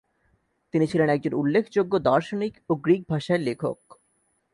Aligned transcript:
তিনি 0.73 0.85
ছিলেন 0.87 1.09
একজন 1.09 1.33
উল্লেখযোগ্য 1.33 1.93
দার্শনিক 1.99 2.53
ও 2.69 2.73
গ্রীক 2.75 3.01
ভাষায় 3.09 3.39
লেখক। 3.39 3.79